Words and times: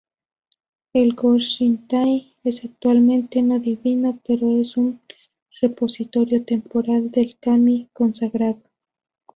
El 0.93 1.13
"go-shintai" 1.13 2.33
es 2.43 2.65
actualmente 2.65 3.43
no 3.43 3.59
divino, 3.59 4.19
pero 4.25 4.59
es 4.59 4.75
un 4.75 4.99
repositorio 5.61 6.43
temporal 6.43 7.11
del 7.11 7.37
"kami" 7.37 7.87
consagrado. 7.93 8.63